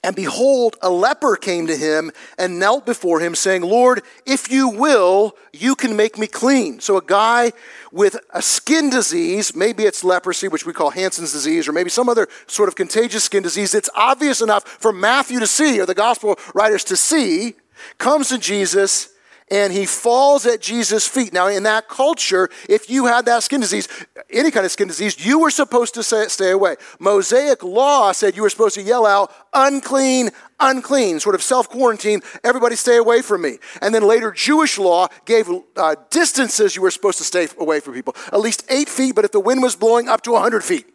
[0.03, 4.67] And behold, a leper came to him and knelt before him, saying, Lord, if you
[4.67, 6.81] will, you can make me clean.
[6.81, 7.53] So a guy
[7.91, 12.09] with a skin disease, maybe it's leprosy, which we call Hansen's disease, or maybe some
[12.09, 15.95] other sort of contagious skin disease it's obvious enough for Matthew to see, or the
[15.95, 17.53] gospel writers to see,
[17.97, 19.13] comes to Jesus
[19.49, 21.31] and he falls at Jesus' feet.
[21.31, 23.87] Now, in that culture, if you had that skin disease,
[24.29, 26.75] any kind of skin disease, you were supposed to say, stay away.
[26.99, 32.21] Mosaic law said you were supposed to yell out, unclean, unclean, sort of self quarantine,
[32.43, 33.57] everybody stay away from me.
[33.81, 37.93] And then later, Jewish law gave uh, distances you were supposed to stay away from
[37.93, 40.85] people, at least eight feet, but if the wind was blowing, up to 100 feet.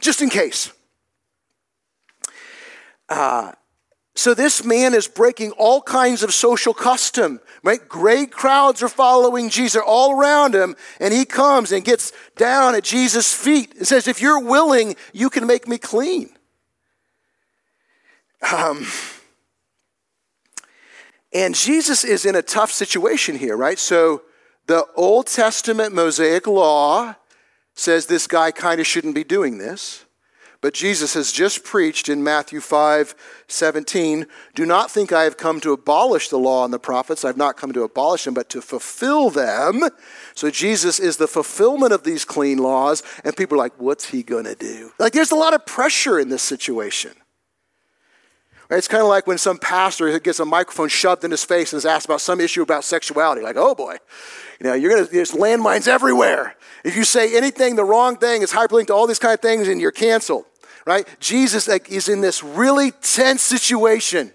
[0.00, 0.72] Just in case.
[3.08, 3.52] Uh,
[4.16, 7.86] so this man is breaking all kinds of social custom, right?
[7.86, 12.82] Great crowds are following Jesus all around him, and he comes and gets down at
[12.82, 16.30] Jesus' feet and says, If you're willing, you can make me clean.
[18.50, 18.86] Um,
[21.34, 23.78] and Jesus is in a tough situation here, right?
[23.78, 24.22] So
[24.66, 27.16] the Old Testament Mosaic law
[27.74, 30.05] says this guy kind of shouldn't be doing this.
[30.66, 33.14] But Jesus has just preached in Matthew 5
[33.46, 34.26] 17,
[34.56, 37.24] Do not think I have come to abolish the law and the prophets.
[37.24, 39.84] I've not come to abolish them, but to fulfill them.
[40.34, 44.24] So Jesus is the fulfillment of these clean laws, and people are like, What's he
[44.24, 44.90] going to do?
[44.98, 47.12] Like, there's a lot of pressure in this situation.
[48.68, 51.78] It's kind of like when some pastor gets a microphone shoved in his face and
[51.78, 53.40] is asked about some issue about sexuality.
[53.40, 53.98] Like, oh boy,
[54.58, 56.56] you know, you're gonna there's landmines everywhere.
[56.82, 59.68] If you say anything, the wrong thing, it's hyperlinked to all these kind of things,
[59.68, 60.46] and you're canceled.
[60.86, 61.06] Right?
[61.18, 64.32] Jesus like, is in this really tense situation.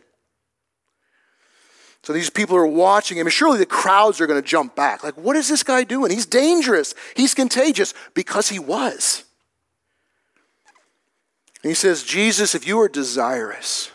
[2.04, 5.04] So these people are watching him, surely the crowds are going to jump back.
[5.04, 6.12] Like, what is this guy doing?
[6.12, 6.94] He's dangerous.
[7.16, 9.24] He's contagious because he was.
[11.64, 13.92] And he says, Jesus, if you are desirous,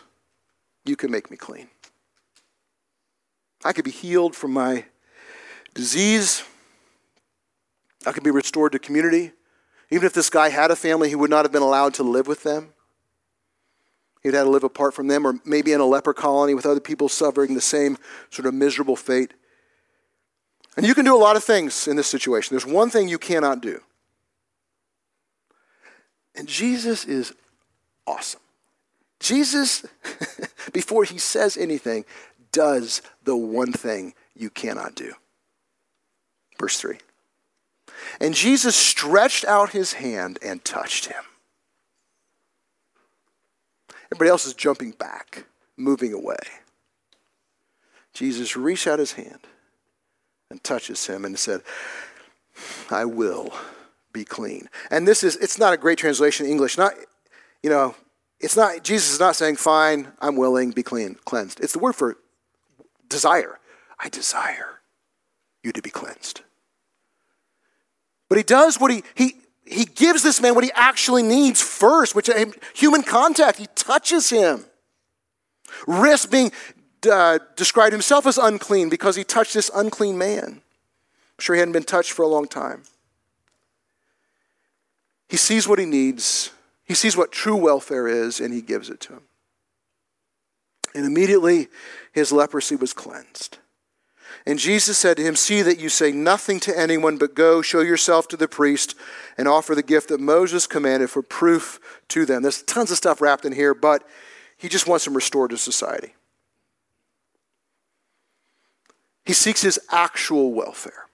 [0.85, 1.67] you can make me clean.
[3.63, 4.85] I could be healed from my
[5.73, 6.43] disease.
[8.05, 9.33] I could be restored to community.
[9.89, 12.27] Even if this guy had a family, he would not have been allowed to live
[12.27, 12.73] with them.
[14.23, 16.79] He'd had to live apart from them, or maybe in a leper colony with other
[16.79, 17.97] people suffering the same
[18.29, 19.33] sort of miserable fate.
[20.75, 22.53] And you can do a lot of things in this situation.
[22.53, 23.81] There's one thing you cannot do.
[26.35, 27.33] And Jesus is
[28.05, 28.41] awesome.
[29.19, 29.85] Jesus,
[30.73, 32.05] before he says anything,
[32.51, 35.13] does the one thing you cannot do.
[36.59, 36.97] Verse 3.
[38.19, 41.23] And Jesus stretched out his hand and touched him.
[44.11, 46.37] Everybody else is jumping back, moving away.
[48.13, 49.41] Jesus reached out his hand
[50.49, 51.61] and touches him and said,
[52.89, 53.53] I will
[54.13, 54.69] be clean.
[54.89, 56.77] And this is, it's not a great translation in English.
[56.77, 56.93] Not,
[57.61, 57.95] you know,
[58.39, 61.59] it's not, Jesus is not saying, fine, I'm willing, be clean, cleansed.
[61.59, 62.17] It's the word for
[63.09, 63.59] desire.
[63.99, 64.79] I desire
[65.63, 66.41] you to be cleansed.
[68.29, 69.35] But he does what he, he,
[69.65, 73.57] he gives this man what he actually needs first, which is human contact.
[73.57, 74.65] He touches him.
[75.85, 76.51] Risk being
[77.09, 80.43] uh, described himself as unclean because he touched this unclean man.
[80.45, 82.83] I'm sure he hadn't been touched for a long time.
[85.29, 86.51] He sees what he needs,
[86.85, 89.21] he sees what true welfare is, and he gives it to him.
[90.95, 91.67] And immediately
[92.13, 93.57] his leprosy was cleansed.
[94.47, 97.81] And Jesus said to him, See that you say nothing to anyone, but go, show
[97.81, 98.95] yourself to the priest,
[99.37, 102.43] and offer the gift that Moses commanded for proof to them.
[102.43, 104.07] There's tons of stuff wrapped in here, but
[104.57, 106.13] he just wants him restored to society.
[109.25, 111.07] He seeks his actual welfare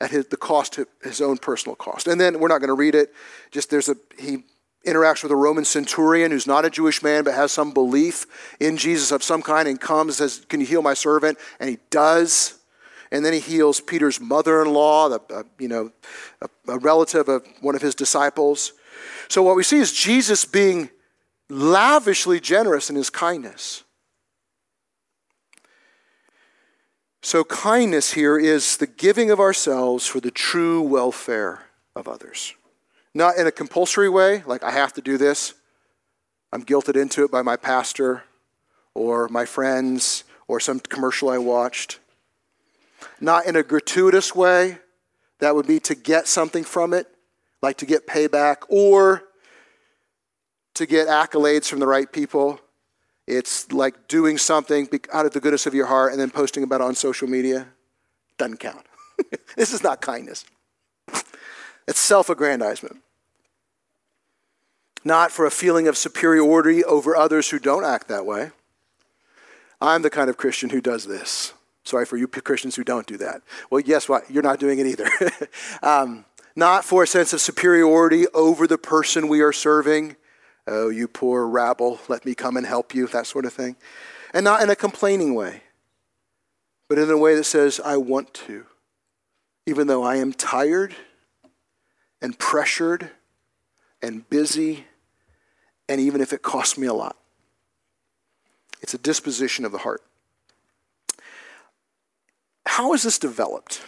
[0.00, 2.06] at his, the cost, of his own personal cost.
[2.06, 3.12] And then we're not going to read it.
[3.50, 4.44] Just there's a he
[4.86, 8.26] interacts with a Roman centurion who's not a Jewish man but has some belief
[8.58, 11.68] in Jesus of some kind and comes and says, "Can you heal my servant?" And
[11.68, 12.54] he does.
[13.12, 15.90] And then he heals Peter's mother-in-law, uh, you know,
[16.40, 18.72] a, a relative of one of his disciples.
[19.28, 20.90] So what we see is Jesus being
[21.48, 23.82] lavishly generous in his kindness.
[27.22, 32.54] So, kindness here is the giving of ourselves for the true welfare of others.
[33.14, 35.54] Not in a compulsory way, like I have to do this.
[36.52, 38.24] I'm guilted into it by my pastor
[38.94, 41.98] or my friends or some commercial I watched.
[43.20, 44.78] Not in a gratuitous way,
[45.38, 47.06] that would be to get something from it,
[47.62, 49.24] like to get payback or
[50.74, 52.60] to get accolades from the right people.
[53.26, 56.80] It's like doing something out of the goodness of your heart and then posting about
[56.80, 57.68] it on social media.
[58.38, 58.84] Doesn't count.
[59.56, 60.44] this is not kindness,
[61.90, 62.98] it's self aggrandizement.
[65.02, 68.52] Not for a feeling of superiority over others who don't act that way.
[69.80, 71.52] I'm the kind of Christian who does this.
[71.82, 73.42] Sorry for you Christians who don't do that.
[73.70, 74.30] Well, guess what?
[74.30, 75.08] You're not doing it either.
[75.82, 80.14] um, not for a sense of superiority over the person we are serving,
[80.68, 83.74] Oh, you poor rabble, let me come and help you, that sort of thing.
[84.32, 85.62] And not in a complaining way,
[86.88, 88.66] but in a way that says, I want to,
[89.66, 90.94] even though I am tired
[92.20, 93.10] and pressured
[94.02, 94.86] and busy,
[95.88, 97.16] and even if it costs me a lot.
[98.80, 100.02] It's a disposition of the heart.
[102.66, 103.82] How is this developed?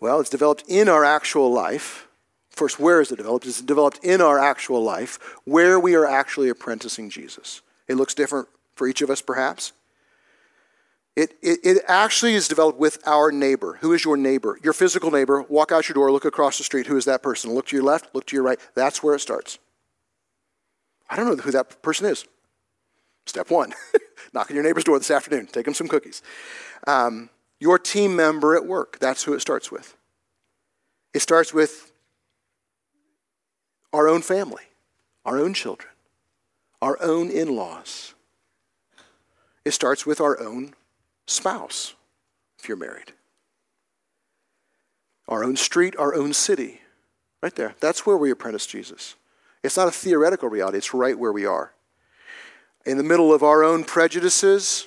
[0.00, 2.06] Well, it's developed in our actual life
[2.52, 3.46] First, where is it developed?
[3.46, 7.62] It's developed in our actual life, where we are actually apprenticing Jesus.
[7.88, 9.72] It looks different for each of us, perhaps.
[11.14, 13.76] It, it, it, actually is developed with our neighbor.
[13.82, 14.58] Who is your neighbor?
[14.62, 15.42] Your physical neighbor.
[15.42, 16.86] Walk out your door, look across the street.
[16.86, 17.52] Who is that person?
[17.52, 18.58] Look to your left, look to your right.
[18.74, 19.58] That's where it starts.
[21.10, 22.24] I don't know who that person is.
[23.26, 23.74] Step one
[24.32, 26.22] knock on your neighbor's door this afternoon, take them some cookies.
[26.86, 27.28] Um,
[27.60, 28.98] your team member at work.
[28.98, 29.94] That's who it starts with.
[31.14, 31.92] It starts with
[33.92, 34.64] our own family,
[35.24, 35.92] our own children,
[36.80, 38.14] our own in laws.
[39.64, 40.74] It starts with our own
[41.32, 41.94] spouse,
[42.58, 43.12] if you're married.
[45.28, 46.80] Our own street, our own city.
[47.42, 47.74] Right there.
[47.80, 49.16] That's where we apprentice Jesus.
[49.62, 51.72] It's not a theoretical reality, it's right where we are.
[52.84, 54.86] In the middle of our own prejudices,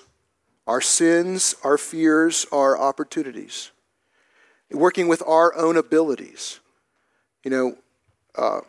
[0.67, 3.71] our sins, our fears, our opportunities.
[4.71, 6.59] Working with our own abilities.
[7.43, 7.77] You know,
[8.35, 8.61] uh,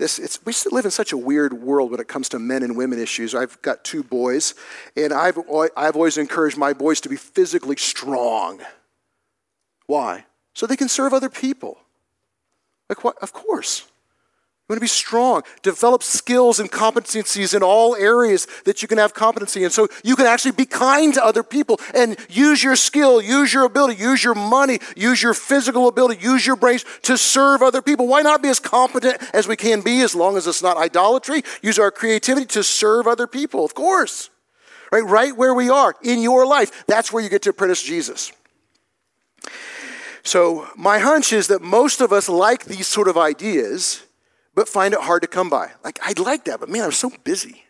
[0.00, 2.98] this, we live in such a weird world when it comes to men and women
[2.98, 3.34] issues.
[3.34, 4.54] I've got two boys,
[4.96, 5.38] and I've,
[5.76, 8.60] I've always encouraged my boys to be physically strong.
[9.86, 10.24] Why?
[10.54, 11.78] So they can serve other people.
[12.88, 13.18] Like what?
[13.18, 13.86] Of course.
[14.70, 15.42] You want to be strong.
[15.62, 19.70] Develop skills and competencies in all areas that you can have competency in.
[19.70, 23.64] So you can actually be kind to other people and use your skill, use your
[23.64, 28.06] ability, use your money, use your physical ability, use your brains to serve other people.
[28.06, 31.42] Why not be as competent as we can be as long as it's not idolatry?
[31.62, 34.30] Use our creativity to serve other people, of course.
[34.92, 36.86] Right, right where we are in your life.
[36.86, 38.30] That's where you get to apprentice Jesus.
[40.22, 44.04] So, my hunch is that most of us like these sort of ideas
[44.54, 45.70] but find it hard to come by.
[45.84, 47.64] Like, I'd like that, but man, I'm so busy.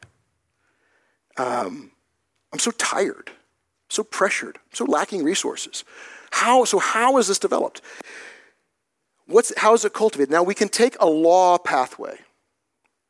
[1.36, 1.92] Um,
[2.52, 3.30] I'm so tired,
[3.88, 5.84] so pressured, so lacking resources.
[6.30, 7.82] How, so, how is this developed?
[9.26, 10.30] What's, how is it cultivated?
[10.30, 12.18] Now, we can take a law pathway,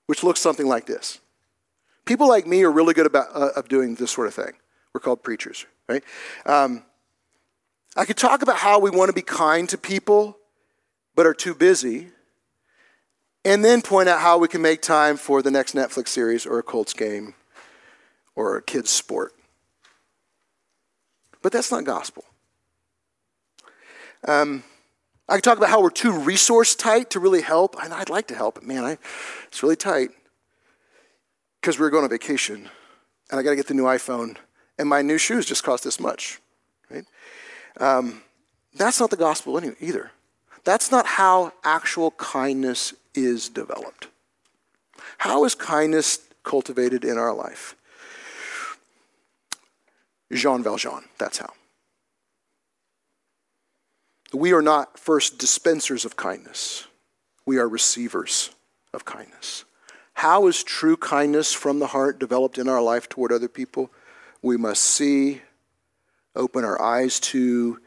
[0.06, 1.20] which looks something like this.
[2.04, 4.52] People like me are really good about uh, of doing this sort of thing.
[4.92, 6.02] We're called preachers, right?
[6.44, 6.82] Um,
[7.96, 10.36] I could talk about how we want to be kind to people,
[11.14, 12.08] but are too busy
[13.44, 16.58] and then point out how we can make time for the next Netflix series or
[16.58, 17.34] a Colts game
[18.34, 19.34] or a kid's sport.
[21.42, 22.24] But that's not gospel.
[24.26, 24.62] Um,
[25.28, 28.26] I can talk about how we're too resource tight to really help, and I'd like
[28.28, 28.98] to help, but man, I,
[29.46, 30.10] it's really tight
[31.60, 32.68] because we are going on vacation,
[33.30, 34.36] and I got to get the new iPhone,
[34.78, 36.40] and my new shoes just cost this much,
[36.90, 37.04] right?
[37.78, 38.22] Um,
[38.74, 40.10] that's not the gospel either.
[40.64, 44.08] That's not how actual kindness is developed.
[45.18, 47.76] How is kindness cultivated in our life?
[50.32, 51.52] Jean Valjean, that's how.
[54.32, 56.86] We are not first dispensers of kindness,
[57.44, 58.50] we are receivers
[58.94, 59.64] of kindness.
[60.14, 63.90] How is true kindness from the heart developed in our life toward other people?
[64.42, 65.40] We must see,
[66.36, 67.80] open our eyes to,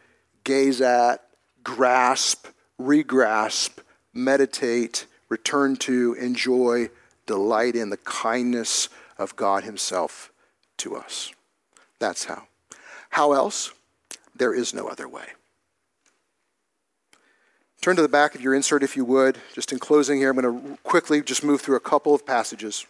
[0.43, 1.23] gaze at,
[1.63, 2.47] grasp,
[2.81, 3.77] regrasp,
[4.13, 6.89] meditate, return to, enjoy,
[7.25, 10.31] delight in the kindness of God Himself
[10.77, 11.33] to us.
[11.97, 12.43] That's how.
[13.09, 13.73] How else?
[14.35, 15.25] There is no other way.
[17.81, 19.39] Turn to the back of your insert if you would.
[19.55, 22.85] Just in closing here, I'm going to quickly just move through a couple of passages.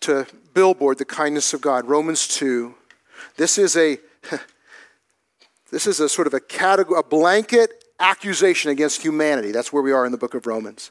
[0.00, 2.74] To billboard the kindness of God, Romans 2.
[3.36, 3.98] This is a
[5.74, 9.50] this is a sort of a category, a blanket accusation against humanity.
[9.50, 10.90] That's where we are in the book of Romans.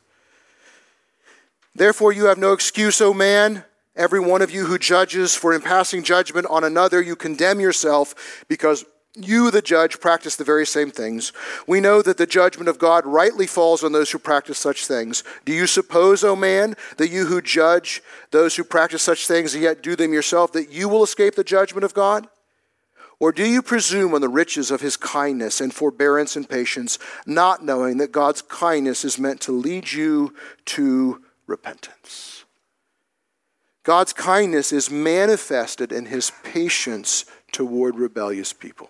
[1.74, 3.64] Therefore, you have no excuse, O man
[3.96, 8.44] Every one of you who judges, for in passing judgment on another, you condemn yourself
[8.48, 11.32] because you, the judge, practice the very same things.
[11.68, 15.24] We know that the judgment of God rightly falls on those who practice such things.
[15.46, 19.62] Do you suppose, O man, that you who judge those who practice such things and
[19.62, 22.28] yet do them yourself, that you will escape the judgment of God?
[23.24, 27.64] Or do you presume on the riches of his kindness and forbearance and patience, not
[27.64, 32.44] knowing that God's kindness is meant to lead you to repentance?
[33.84, 38.90] God's kindness is manifested in his patience toward rebellious people.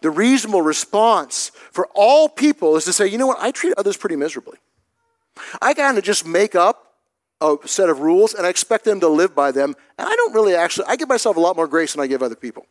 [0.00, 3.98] The reasonable response for all people is to say, you know what, I treat others
[3.98, 4.56] pretty miserably.
[5.60, 6.93] I kind of just make up
[7.40, 10.34] a set of rules and I expect them to live by them, and I don't
[10.34, 12.66] really actually, I give myself a lot more grace than I give other people.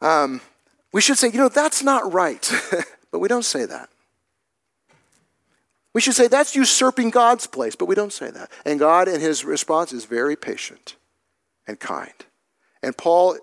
[0.00, 0.40] Um,
[0.92, 2.50] we should say, you know, that's not right,
[3.10, 3.88] but we don't say that.
[5.92, 8.50] We should say that's usurping God's place, but we don't say that.
[8.66, 10.96] And God, in his response, is very patient
[11.66, 12.12] and kind.
[12.82, 13.38] And Paul,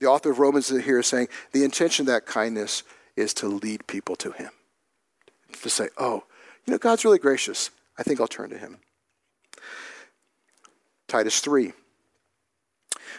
[0.00, 2.82] the author of Romans, here is saying the intention of that kindness
[3.14, 4.50] is to lead people to him.
[5.62, 6.24] To say, oh,
[6.66, 7.70] you know, God's really gracious.
[7.96, 8.78] I think I'll turn to him.
[11.12, 11.74] Titus 3.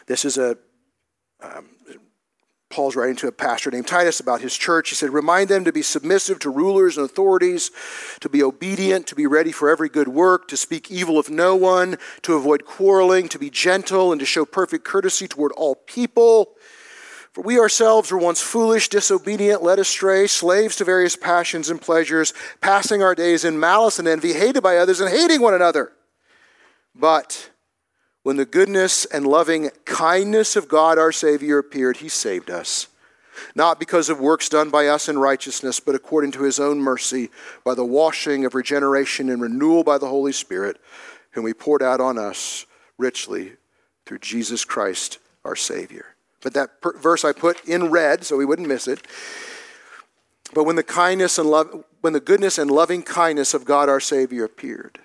[0.07, 0.57] This is a
[1.43, 1.69] um,
[2.71, 4.89] Paul's writing to a pastor named Titus about his church.
[4.89, 7.69] He said, Remind them to be submissive to rulers and authorities,
[8.21, 11.55] to be obedient, to be ready for every good work, to speak evil of no
[11.55, 16.55] one, to avoid quarreling, to be gentle, and to show perfect courtesy toward all people.
[17.31, 22.33] For we ourselves were once foolish, disobedient, led astray, slaves to various passions and pleasures,
[22.59, 25.91] passing our days in malice and envy, hated by others and hating one another.
[26.95, 27.51] But
[28.23, 32.87] when the goodness and loving kindness of God our Savior appeared, He saved us.
[33.55, 37.29] Not because of works done by us in righteousness, but according to His own mercy,
[37.63, 40.77] by the washing of regeneration and renewal by the Holy Spirit,
[41.31, 42.65] whom He poured out on us
[42.97, 43.53] richly
[44.05, 46.05] through Jesus Christ our Savior.
[46.41, 49.05] But that per- verse I put in red so we wouldn't miss it.
[50.53, 53.99] But when the kindness and love, when the goodness and loving kindness of God our
[53.99, 54.99] Savior appeared,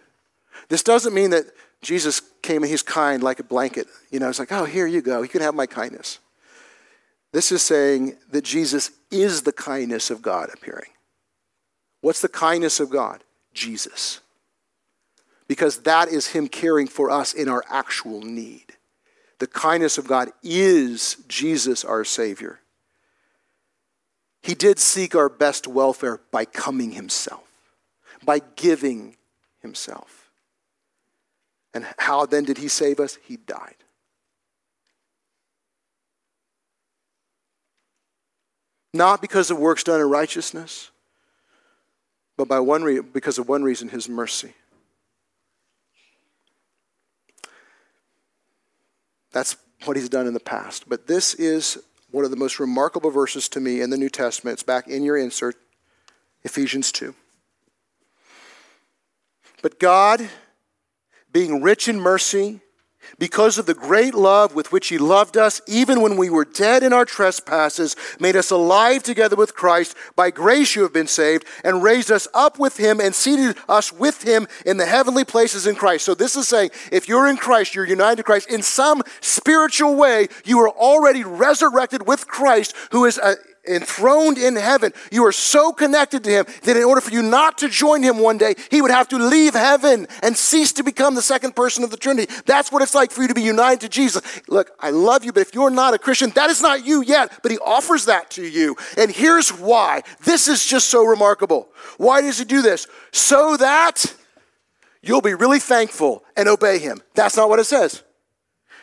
[0.69, 1.47] this doesn't mean that
[1.83, 3.87] Jesus came and he's kind like a blanket.
[4.11, 5.23] You know, it's like, oh, here you go.
[5.23, 6.19] You can have my kindness.
[7.33, 10.91] This is saying that Jesus is the kindness of God appearing.
[12.01, 13.23] What's the kindness of God?
[13.53, 14.21] Jesus.
[15.47, 18.65] Because that is Him caring for us in our actual need.
[19.39, 22.61] The kindness of God is Jesus, our Savior.
[24.43, 27.45] He did seek our best welfare by coming Himself,
[28.25, 29.17] by giving
[29.61, 30.18] Himself.
[31.75, 33.19] And how then did he save us?
[33.25, 33.75] He died.
[38.95, 40.91] Not because of works done in righteousness,
[42.37, 44.55] but by one re- because of one reason his mercy.
[49.31, 50.89] That's what he's done in the past.
[50.89, 51.79] But this is
[52.11, 54.55] one of the most remarkable verses to me in the New Testament.
[54.55, 55.57] It's back in your insert,
[56.43, 57.15] Ephesians 2.
[59.61, 60.29] But God
[61.33, 62.61] being rich in mercy,
[63.19, 66.83] because of the great love with which he loved us, even when we were dead
[66.83, 69.97] in our trespasses, made us alive together with Christ.
[70.15, 73.93] By grace you have been saved, and raised us up with him and seated us
[73.93, 76.05] with him in the heavenly places in Christ.
[76.05, 78.51] So this is saying if you're in Christ, you're united to Christ.
[78.51, 83.37] In some spiritual way, you are already resurrected with Christ, who is a,
[83.69, 84.93] enthroned in heaven.
[85.13, 88.19] You are so connected to him that in order for you not to join him
[88.19, 91.85] one day, he would have to leave heaven and cease to become the second person
[91.85, 92.33] of the Trinity.
[92.47, 94.23] That's what it's like for you to be united to Jesus.
[94.49, 97.41] Look, I love you, but if you're not a Christian, that is not you yet,
[97.43, 98.77] but he offers that to you.
[98.97, 100.03] And here's why.
[100.25, 101.69] This is just so remarkable.
[101.97, 102.87] Why does he do this?
[103.13, 104.15] So that
[105.03, 107.01] you'll be really thankful and obey him.
[107.15, 108.03] That's not what it says.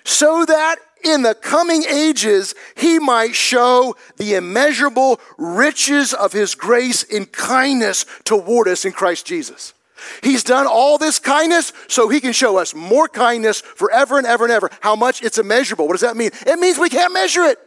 [0.03, 7.03] So that in the coming ages he might show the immeasurable riches of his grace
[7.03, 9.73] in kindness toward us in Christ Jesus.
[10.21, 14.43] He's done all this kindness so he can show us more kindness forever and ever
[14.43, 14.69] and ever.
[14.81, 15.23] How much?
[15.23, 15.87] It's immeasurable.
[15.87, 16.31] What does that mean?
[16.45, 17.57] It means we can't measure it.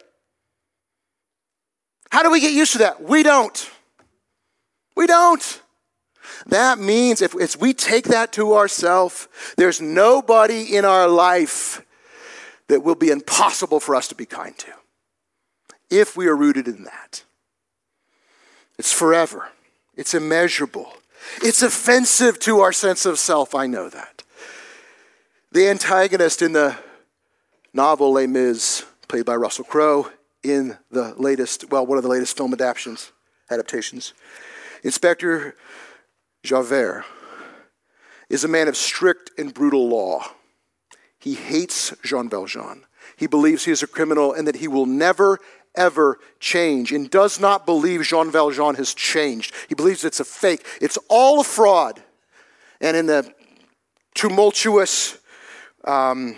[2.10, 3.02] How do we get used to that?
[3.02, 3.70] We don't.
[4.96, 5.62] We don't.
[6.46, 11.82] That means if, if we take that to ourselves, there's nobody in our life
[12.68, 14.72] that will be impossible for us to be kind to
[15.90, 17.24] if we are rooted in that.
[18.78, 19.48] It's forever,
[19.96, 20.92] it's immeasurable,
[21.42, 23.54] it's offensive to our sense of self.
[23.54, 24.22] I know that.
[25.50, 26.76] The antagonist in the
[27.72, 30.10] novel Les Mis, played by Russell Crowe,
[30.42, 33.12] in the latest, well, one of the latest film adaptations,
[33.50, 34.14] adaptations,
[34.84, 35.56] Inspector
[36.42, 37.04] Javert
[38.28, 40.24] is a man of strict and brutal law.
[41.18, 42.84] He hates Jean Valjean.
[43.16, 45.38] He believes he is a criminal and that he will never,
[45.74, 49.54] ever change and does not believe Jean Valjean has changed.
[49.68, 52.02] He believes it's a fake, it's all a fraud.
[52.80, 53.32] And in the
[54.14, 55.18] tumultuous
[55.84, 56.36] um,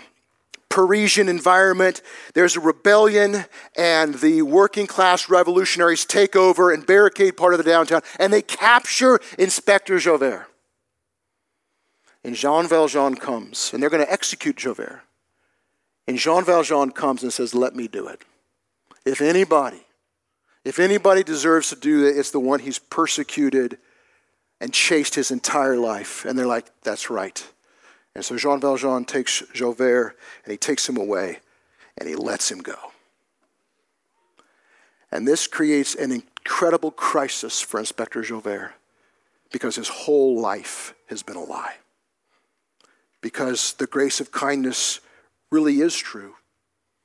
[0.69, 2.01] Parisian environment,
[2.33, 3.45] there's a rebellion,
[3.77, 8.41] and the working class revolutionaries take over and barricade part of the downtown, and they
[8.41, 10.47] capture Inspector Javert.
[12.23, 15.01] And Jean Valjean comes, and they're going to execute Javert.
[16.07, 18.21] And Jean Valjean comes and says, Let me do it.
[19.05, 19.81] If anybody,
[20.63, 23.77] if anybody deserves to do it, it's the one he's persecuted
[24.59, 26.25] and chased his entire life.
[26.25, 27.43] And they're like, That's right.
[28.13, 31.39] And so Jean Valjean takes Javert and he takes him away
[31.97, 32.75] and he lets him go.
[35.11, 38.73] And this creates an incredible crisis for Inspector Javert
[39.51, 41.75] because his whole life has been a lie
[43.21, 44.99] because the grace of kindness
[45.51, 46.35] really is true.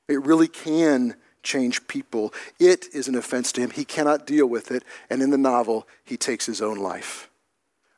[0.07, 2.33] It really can change people.
[2.59, 3.69] It is an offense to him.
[3.69, 4.83] He cannot deal with it.
[5.09, 7.29] And in the novel, he takes his own life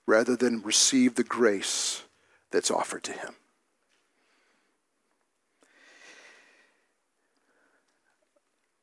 [0.05, 2.03] rather than receive the grace
[2.51, 3.36] that's offered to him.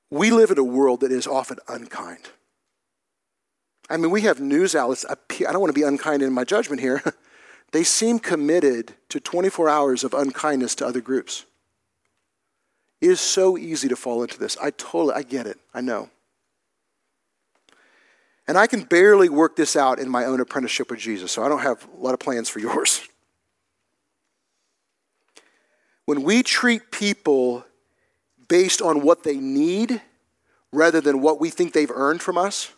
[0.08, 2.30] We live in a world that is often unkind.
[3.90, 5.04] I mean, we have news outlets.
[5.08, 5.16] I
[5.52, 7.02] don't want to be unkind in my judgment here.
[7.72, 11.44] They seem committed to 24 hours of unkindness to other groups.
[13.00, 14.56] It is so easy to fall into this.
[14.62, 15.58] I totally, I get it.
[15.74, 16.10] I know.
[18.48, 21.48] And I can barely work this out in my own apprenticeship with Jesus, so I
[21.48, 23.06] don't have a lot of plans for yours.
[26.04, 27.64] When we treat people
[28.48, 30.00] based on what they need
[30.72, 32.72] rather than what we think they've earned from us,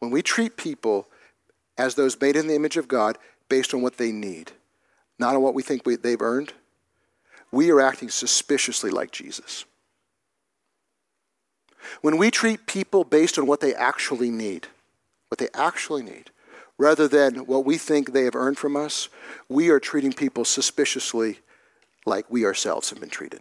[0.00, 1.06] when we treat people
[1.76, 3.16] as those made in the image of God
[3.48, 4.52] based on what they need,
[5.18, 6.52] not on what we think we, they've earned,
[7.50, 9.64] we are acting suspiciously like Jesus.
[12.02, 14.66] When we treat people based on what they actually need,
[15.28, 16.30] what they actually need,
[16.76, 19.08] rather than what we think they have earned from us,
[19.48, 21.40] we are treating people suspiciously
[22.06, 23.40] like we ourselves have been treated.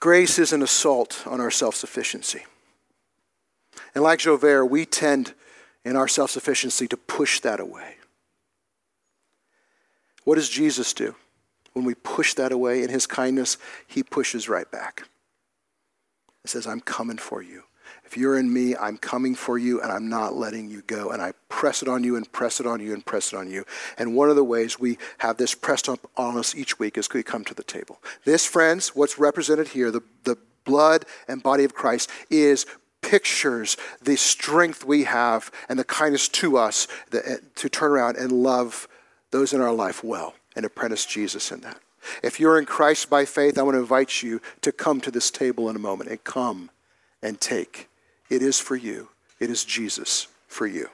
[0.00, 2.44] Grace is an assault on our self sufficiency.
[3.94, 5.34] And like Javert, we tend
[5.84, 7.96] in our self sufficiency to push that away.
[10.24, 11.14] What does Jesus do?
[11.72, 13.56] When we push that away in his kindness,
[13.86, 15.08] he pushes right back.
[16.42, 17.64] He says, I'm coming for you.
[18.04, 21.10] If you're in me, I'm coming for you and I'm not letting you go.
[21.10, 23.48] And I press it on you and press it on you and press it on
[23.48, 23.64] you.
[23.98, 27.08] And one of the ways we have this pressed up on us each week is
[27.12, 28.00] we come to the table.
[28.24, 32.66] This, friends, what's represented here, the, the blood and body of Christ, is
[33.02, 38.16] pictures the strength we have and the kindness to us that, eh, to turn around
[38.16, 38.88] and love
[39.30, 41.80] those in our life well and apprentice Jesus in that.
[42.22, 45.30] If you're in Christ by faith, I want to invite you to come to this
[45.30, 46.70] table in a moment and come
[47.22, 47.88] and take.
[48.28, 50.88] It is for you, it is Jesus for you.